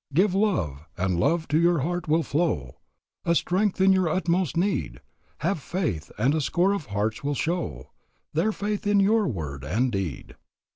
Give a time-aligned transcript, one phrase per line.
[0.15, 2.79] "Give love, and love to your heart will flow,
[3.23, 4.99] A strength in your utmost need;
[5.41, 7.91] Have faith, and a score of hearts will show
[8.33, 10.35] Their faith in your word and deed."